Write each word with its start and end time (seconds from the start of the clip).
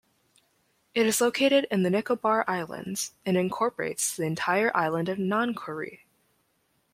It 0.95 1.05
is 1.05 1.21
located 1.21 1.67
in 1.69 1.83
the 1.83 1.91
Nicobar 1.91 2.43
Islands, 2.49 3.13
and 3.23 3.37
incorporates 3.37 4.17
the 4.17 4.23
entire 4.23 4.75
island 4.75 5.09
of 5.09 5.19
Nancowry. 5.19 5.99